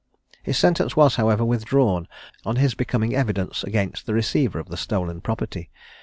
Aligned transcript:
His 0.41 0.57
sentence 0.57 0.95
was, 0.95 1.17
however, 1.17 1.45
withdrawn 1.45 2.07
on 2.43 2.55
his 2.55 2.73
becoming 2.73 3.13
evidence 3.13 3.63
against 3.63 4.07
the 4.07 4.15
receiver 4.15 4.57
of 4.57 4.69
the 4.69 4.75
stolen 4.75 5.21
property. 5.21 5.69